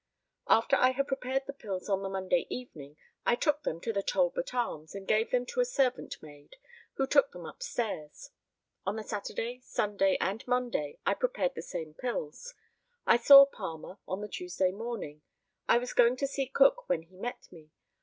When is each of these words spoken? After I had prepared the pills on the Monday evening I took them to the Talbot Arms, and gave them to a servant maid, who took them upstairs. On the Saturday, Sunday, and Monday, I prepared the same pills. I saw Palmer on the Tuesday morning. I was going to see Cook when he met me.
After 0.47 0.75
I 0.77 0.93
had 0.93 1.07
prepared 1.07 1.43
the 1.45 1.53
pills 1.53 1.87
on 1.87 2.01
the 2.01 2.09
Monday 2.09 2.47
evening 2.49 2.97
I 3.23 3.35
took 3.35 3.61
them 3.61 3.79
to 3.81 3.93
the 3.93 4.01
Talbot 4.01 4.51
Arms, 4.51 4.95
and 4.95 5.07
gave 5.07 5.29
them 5.29 5.45
to 5.45 5.59
a 5.59 5.63
servant 5.63 6.19
maid, 6.23 6.55
who 6.95 7.05
took 7.05 7.29
them 7.31 7.45
upstairs. 7.45 8.31
On 8.83 8.95
the 8.95 9.03
Saturday, 9.03 9.59
Sunday, 9.63 10.17
and 10.19 10.43
Monday, 10.47 10.97
I 11.05 11.13
prepared 11.13 11.53
the 11.53 11.61
same 11.61 11.93
pills. 11.93 12.55
I 13.05 13.17
saw 13.17 13.45
Palmer 13.45 13.99
on 14.07 14.21
the 14.21 14.27
Tuesday 14.27 14.71
morning. 14.71 15.21
I 15.69 15.77
was 15.77 15.93
going 15.93 16.15
to 16.15 16.25
see 16.27 16.47
Cook 16.47 16.89
when 16.89 17.03
he 17.03 17.15
met 17.15 17.51
me. 17.51 17.69